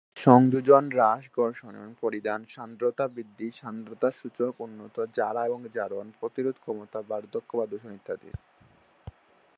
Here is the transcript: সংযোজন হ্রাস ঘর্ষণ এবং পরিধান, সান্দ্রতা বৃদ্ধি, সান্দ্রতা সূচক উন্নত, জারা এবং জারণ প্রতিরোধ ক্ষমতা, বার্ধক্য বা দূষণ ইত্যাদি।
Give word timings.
সংযোজন 0.17 0.85
হ্রাস 0.89 1.23
ঘর্ষণ 1.37 1.71
এবং 1.75 1.91
পরিধান, 2.01 2.39
সান্দ্রতা 2.49 3.05
বৃদ্ধি, 3.07 3.47
সান্দ্রতা 3.51 4.09
সূচক 4.11 4.53
উন্নত, 4.61 4.95
জারা 5.13 5.41
এবং 5.45 5.59
জারণ 5.73 6.05
প্রতিরোধ 6.19 6.55
ক্ষমতা, 6.59 6.99
বার্ধক্য 7.01 7.49
বা 7.57 7.65
দূষণ 7.65 7.91
ইত্যাদি। 7.93 8.29